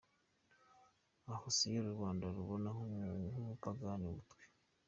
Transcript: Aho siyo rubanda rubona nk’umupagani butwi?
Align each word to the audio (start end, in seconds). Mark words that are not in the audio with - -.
Aho 1.33 1.45
siyo 1.55 1.79
rubanda 1.89 2.25
rubona 2.35 2.69
nk’umupagani 2.75 4.07
butwi? 4.13 4.43